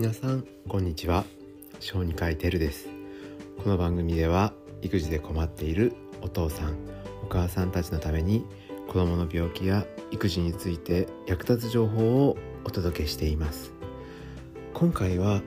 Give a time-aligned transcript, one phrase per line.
[0.00, 1.26] 皆さんこんにちは。
[1.78, 2.88] 小児科医てるです。
[3.62, 5.92] この番組では育児で困っている
[6.22, 6.78] お父さん
[7.22, 8.46] お母さんたちのために
[8.88, 13.74] 子どもの病気や育児について役立つ情報をお届けしています。
[14.72, 15.42] 今回は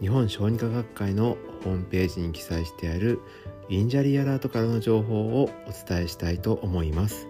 [0.00, 3.20] 日本小児科学会のホームページに記載してある
[3.68, 7.28] Injury Alert からのの情報をお伝えしたいと思います、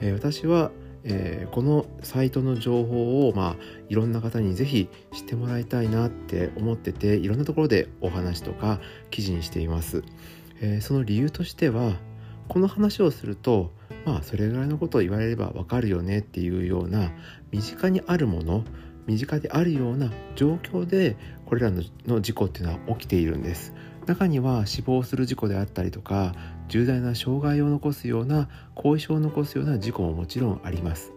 [0.00, 0.72] えー、私は
[1.04, 3.56] えー、このサイトの情報を、まあ、
[3.88, 8.80] いろんな方にぜひ知ってもらいたいなって思ってていろんなところでお話とか
[9.10, 10.02] 記事にしています、
[10.60, 11.96] えー、その理由としては
[12.48, 13.72] この話をすると
[14.04, 17.10] まあそれぐらいのことを言われればわかるよねっていうような
[17.52, 18.64] 身近にあるもの
[19.06, 21.16] 身近であるような状況で
[21.54, 21.72] これら
[22.08, 23.72] の事故っていうのは起きているんです。
[24.06, 26.34] 中には死亡する事故であったりとか
[26.66, 31.12] 重大な障害を残すような後遺症を残すような事故ももちろんあります。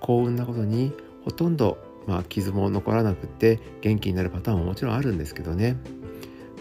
[0.00, 0.94] 幸運なことに
[1.26, 5.76] ほとんど、まあ、傷も残らなくて元気になるパターンももちろんあるんですけどね。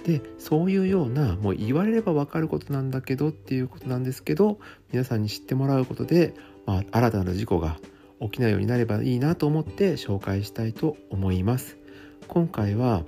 [0.04, 4.60] でそういうようなもう言われれば分かることなんだけどっていうことなんですけど
[4.92, 6.34] 皆さんに知ってもらうことで、
[6.66, 7.78] まあ、新たな事故が
[8.20, 11.81] 起きないようになればいいなと思って紹介したいと思います。
[12.28, 13.04] 今回は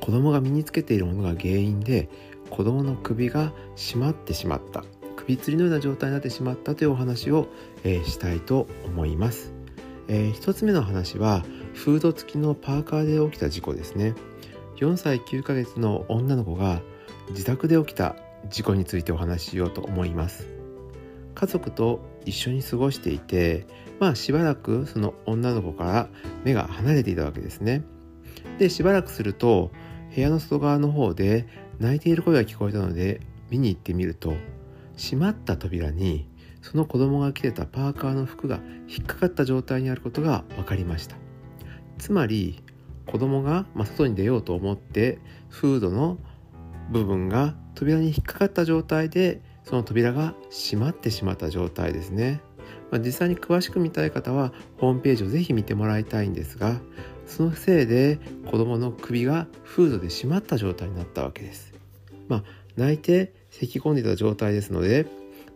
[0.00, 2.08] 子供が身につけているものが原因で
[2.50, 4.84] 子供の首が締まってしまった。
[5.16, 7.48] 首吊りのような状態になってしまったというお話を、
[7.82, 9.52] えー、したいと思います、
[10.08, 14.14] えー、1つ目の話はフード付きのパーカーで起きた事故ですね。
[14.76, 16.80] 4歳9ヶ月の女の子が
[17.30, 18.14] 自宅で起きた
[18.48, 20.48] 事故についてお話ししようと思います。
[21.34, 23.66] 家族と一緒に過ごしていて
[24.00, 26.08] まあしばらくその女の子から
[26.44, 27.84] 目が離れていたわけですね。
[28.58, 29.70] でしばらくすると
[30.14, 31.46] 部屋の外側の方で
[31.78, 34.34] 泣いている声が聞こえたので見に行ってみると
[34.96, 36.28] 閉まった扉に
[36.62, 41.16] その子供が着てたパーカーの服が引っかかった状態にあることが分かりました。
[41.98, 42.62] つまり
[43.06, 46.18] 子供が、外に出ようと思ってフードの
[46.90, 52.40] 部分が扉に引っかかった状態でその扉が閉まってしまった状態ですね、
[52.90, 56.80] まあ、実際に詳しく見たい方はホームページをぜひ見てもらいたいんですが
[57.26, 58.20] そのせいで
[58.50, 61.74] 子供の首がフードで締まった状態になったわけです。
[62.28, 62.44] まあ、
[62.76, 65.06] 泣いて咳き込んでいた状態ですので、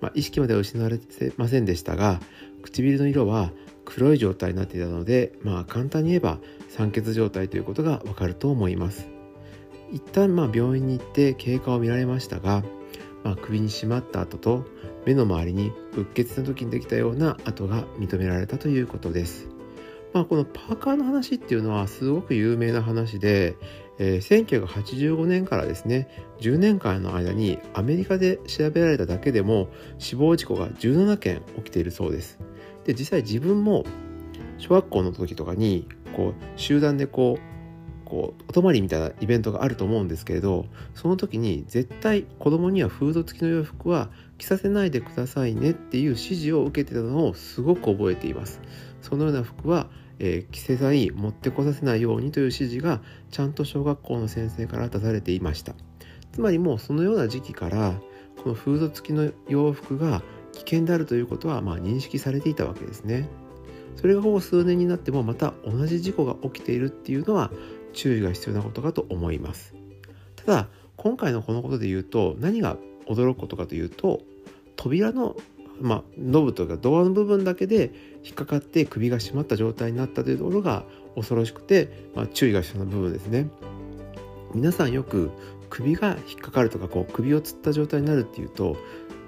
[0.00, 2.20] まあ、意識までは失われてませんでしたが
[2.62, 3.50] 唇の色は
[3.84, 6.38] 黒い状態になっていたので、まあ、簡単に言えば
[6.68, 9.08] 酸欠状態ということがわかると思います。
[9.92, 12.62] 一旦まあ病院に行って経過を見られましたが、
[13.24, 14.64] まあ、首に締まった跡と
[15.06, 19.48] 目の周りにうっ血の時にできたような跡が認められたということです。
[20.12, 23.56] まあ、このパーカーの話っていうのはすごく有名な話で、
[23.98, 26.08] えー、1985年からですね
[26.40, 32.38] 10年間の間にアメリカで調べられただけでも死亡事故が17件起きているそうです。
[32.84, 33.84] で実際自分も
[34.58, 37.59] 小学校の時とかにこう集団でこう
[38.10, 40.66] こうお泊まりみたいなイベントがあると思うんですけれど
[40.96, 48.60] その時に絶対子供にはフード付きの洋服は着させないでくださいねっていう指示を受けてたのをすごく覚えています。
[49.00, 49.86] そのような服は、
[50.18, 53.00] えー、着せない持ってこさせないようにという指示が
[53.30, 55.74] ちゃんと小学校の先生から出されていました。
[56.32, 58.00] つまりもうそのような時期から
[58.42, 60.22] このフード付きの洋服が
[60.52, 63.28] 危険であるということはま認識されていたわけですね。
[63.96, 67.50] それがここ数年になってもまた同じ事故が起きているっていうのは
[67.92, 69.74] 注意が必要なことかと思います
[70.36, 74.20] ただ今回のこのことで言うと何が驚くことかというと
[74.76, 75.36] 扉の
[75.80, 77.90] まあ、ノブというかドアの部分だけで
[78.22, 80.84] 引っかかって首が締まった状態になったというところが
[81.14, 83.48] 恐ろしくて、まあ、注意が必要な部分ですね。
[84.54, 85.30] 皆さんよく
[85.70, 88.76] 首が引っかかるとかこう首をつった状態になるっていうと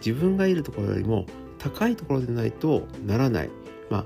[0.05, 1.27] 自分がいるところよりも
[1.59, 3.51] 高いところでないとならない、
[3.89, 4.05] まあ、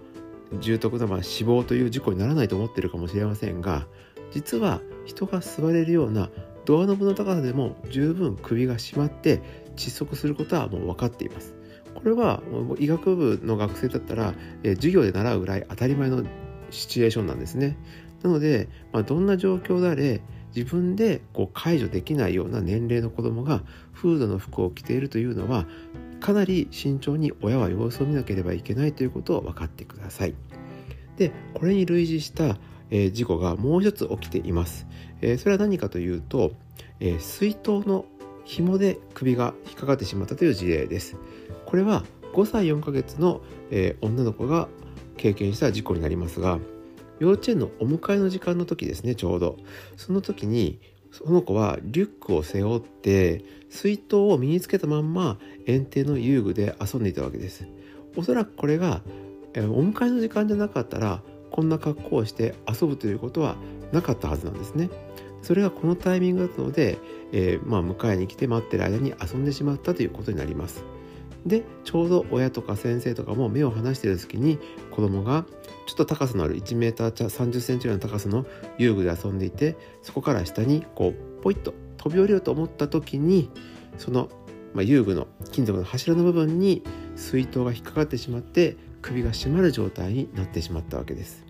[0.60, 3.86] 重篤なま死亡という事故にならないと思ってるかもしれませんが
[4.32, 6.30] 実は人が座れるような
[6.64, 9.40] ドアノブの高さでも十分首が締まって
[9.76, 11.54] 窒息することはもう分かっています。
[11.94, 12.42] これは
[12.78, 16.24] 医学部の学生だったら、授業で習うぐらい当たり前の
[16.70, 17.78] シチュエーションなんですね。
[18.22, 20.20] なので、まあ、どんな状況であれ
[20.54, 23.62] 自分でこう解除できないような年齢の子供が
[23.92, 25.66] フードの服を着ているというのは
[26.20, 30.34] かなり慎重に親は様子を見なければいけないということを分かってください。
[31.16, 32.58] でこれに類似した
[32.90, 34.86] え、事故がもう一つ起きています、
[35.20, 36.52] え、それは何かというと、
[37.00, 38.04] え、水筒の
[38.44, 41.16] 紐で首が引っかかってしまったという事例です。
[41.66, 43.40] これは5歳4ヶ月の、
[43.70, 44.68] え女の子が
[45.16, 46.58] 経験した事故になりますが
[47.18, 49.56] 幼稚園のお迎えの時間の時ですねちょうど。
[49.96, 50.78] その時に
[51.10, 57.66] その子はリュックを背負って水筒を身につけたまんま園庭の遊具で遊んでいたわけです。
[58.16, 59.02] おそらくこれが
[59.56, 61.22] お迎えの時間じゃなかったら
[61.56, 63.56] こんな格好をして遊ぶということは
[63.90, 64.90] なかったはずなんですね。
[65.40, 66.98] それがこのタイミングだったので、
[67.32, 70.84] えー、まあ、迎えに来て待ってる間に遊んでしまったということになります。
[71.46, 74.58] でちょうど親とか先生とかも目を離している時に
[74.90, 75.46] 子供が
[75.86, 78.44] ちょっと高さのある 1m 3 0センチぐらいの高さの
[78.78, 83.48] 遊具で遊んでいてそこから下にこうポイッと飛び降りようと思った時に
[83.96, 84.28] その、
[84.74, 86.82] まあ、遊具の金属の柱の部分に
[87.14, 91.45] 水筒が引っかかってしまって首が締まる状態になってしまったわけです。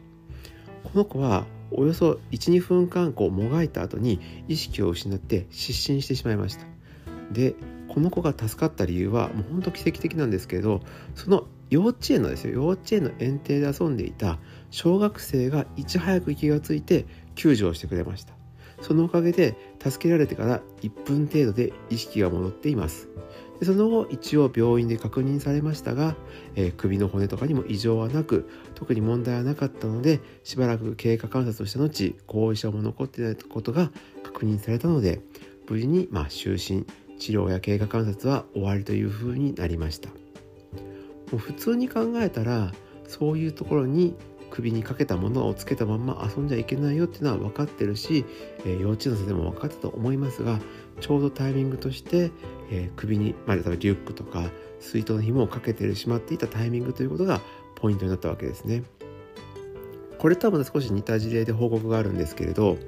[0.87, 6.65] この子はおよそ12分間こうもがいた後に意識を失って失神してしまいました。
[7.33, 7.57] で
[7.89, 10.81] この子が助かった理由はもうほんと奇跡的なんですけど
[11.17, 14.39] その幼稚園のですよ幼稚園の園庭で遊んでいた
[14.71, 18.35] 小学生がいち早く気がついて救助をしてくれました。
[18.81, 23.09] そのおかげで助けられてから1分程度で意識が戻っています。
[23.63, 26.15] その後一応病院で確認されましたが、
[26.55, 33.91] えー、首の骨とかにも異常はなく特に問題はなかったのでしばらく経過観察をした後後遺症も残っていないことが
[34.23, 35.21] 確認されたので
[35.69, 36.85] 無事にまあ就寝
[37.19, 40.11] 治療や経過観察は終わりというふうになりました。
[40.11, 40.17] も
[41.35, 42.73] う普通に考えたら
[43.09, 44.15] そういうところに
[44.57, 48.25] 首にかけたものをつけたまま遊んじゃいけないよっていうのは分かってるし、
[48.61, 50.59] えー、幼稚園の先生も分かったと思いますが
[51.01, 52.31] ちょうどタイミングとして、
[52.71, 54.51] えー、首に、まあ、例えばリュックとか
[54.81, 57.43] 水筒の紐をかけてしまっていたタイミングということが
[57.75, 58.83] ポイントになったわけですね。
[60.19, 62.79] これとはまた少し似た事例で報告があるんですけれど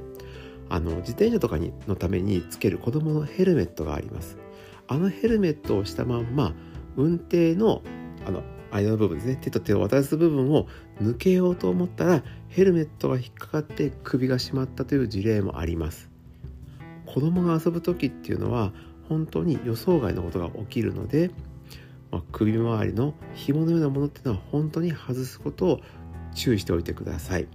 [0.71, 4.39] あの自転車とかにのためにつける子どものヘルメットがあります。
[4.87, 6.55] あのヘルメットをしたまんま
[6.97, 7.83] 運転の
[8.27, 9.39] あの間の部分ですね。
[9.41, 10.67] 手と手を渡す部分を
[11.01, 16.11] 抜けようと思ったらヘルメットが引っかかって首が締まったという事例もあります。
[17.07, 18.73] 子供が遊ぶ時っていうのは
[19.09, 21.31] 本当に予想外のことが起きるので、
[22.11, 25.81] まあ、首周りの紐のようなものっていうのは本当に外すことを
[26.35, 27.49] 注意しておいてください。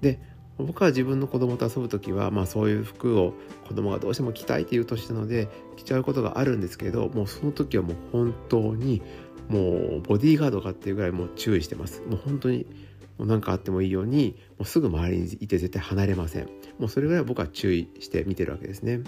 [0.00, 0.18] で
[0.58, 3.34] 僕は自分の子供と遊ぶ時は、まあ、そういう服を
[3.68, 9.02] 子供がどうしても着たいという年なので着ちゃうことがあるんですけどもうその時はもう本当に
[9.48, 12.02] もうボディーガードかっていうぐらいもう注意してます。
[12.02, 12.66] もう本当に
[13.18, 16.48] もう何かあってもいいようにもうすぐ周りにいて絶対離れません。
[16.78, 19.00] もうそれぐらい僕は注意して見てるわけですね。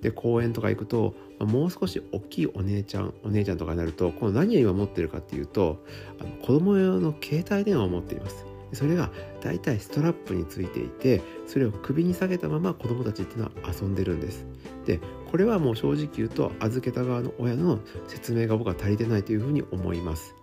[0.00, 5.84] で公園とか行くと、もう少し大きいお姉ちゃんお姉ちゃんとかになるとこの何を今持ってるかっていうと
[6.20, 8.46] あの子供用の携帯電話を持っています。
[8.72, 14.46] それがだいたいストラップについていてそれを首に下げたまま子供たちっていうのは遊んでるんです。
[14.84, 15.00] で
[15.30, 20.34] これはもう正直言うと預けた側の親の説明が僕は足りてないというふうに思います。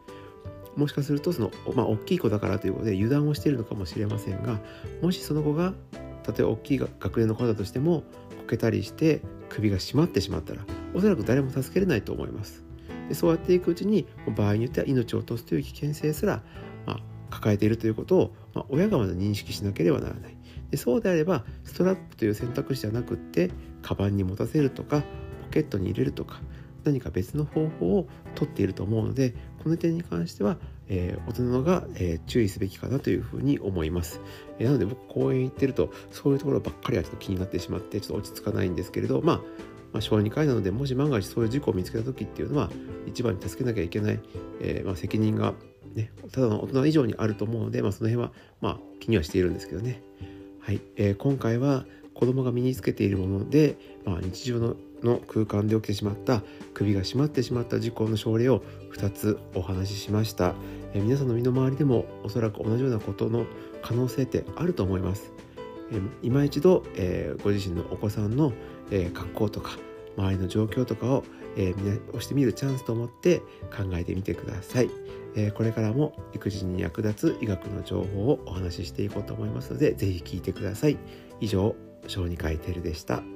[0.76, 4.60] もしかするとその、まあ、大きい子だからということで油断をしているのかもしれませんが
[5.02, 5.74] もしその子が
[6.28, 12.64] 例えば大きい学年の子だとしてもこけたりして首が締まってしまったらおそらく誰も助けれないと思います。
[13.08, 16.44] でそうやっていくうちに場合によっては命を落とすという危険性すら、
[16.86, 17.00] まあ、
[17.30, 20.38] 抱えているということを、まあ、親がまだ認識しなければならない。
[20.72, 23.52] でそうであればストラップという選択肢じゃなくって
[23.84, 25.02] カバンに持たせるとか
[25.44, 26.42] ポケットに入れるとか
[26.84, 30.58] 何か別の方法をとっていると思うのでこの点に関しては、
[30.88, 34.22] えー、大人が、えー、注意すべきかなというふうに思います、
[34.60, 39.42] えー、なので僕公園行ってるとそういうところばっかりはちょっと気になってしまってちょっと落ち着かないんですけれどまあ
[39.96, 42.70] まあ、小児科医なのでもし万が一そういう事故を見つけた時っていうのは
[43.08, 44.20] 一番に助けなきゃいけない、
[44.60, 45.54] えー、まあ、責任が、
[45.96, 50.02] ね、ただの大人以上にあると思うので、まあ、その辺は、まあ、気にはしているんですけどね。
[50.60, 56.42] はい、えー、今回は子供が身につけているもので、まあ、日常のの空間で起きてしまった
[56.74, 60.56] 首が締まってしまった事故の症例を2つお話ししました、
[60.94, 63.46] えー、皆さんの身の回りでもおそらく同じようなことの
[63.84, 65.32] 可能性ってあると思います、
[65.92, 68.52] えー、今一度、えー、ご自身のお子さんの、
[68.92, 69.78] え学校とか
[70.18, 71.24] 周りの状況とかを、
[71.58, 73.40] えー、押してみるチャンスと思って
[73.76, 74.90] 考えてみてください、
[75.36, 80.98] えー、これからも育児に役立つ医学の情報をお話ししていこうと思いますので是非聞いてください
[81.40, 81.76] 以上
[82.08, 83.35] 小児科医テルでした。